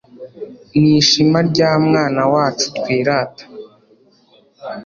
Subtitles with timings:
[0.79, 3.43] ni ishema rya mwana wacu twirata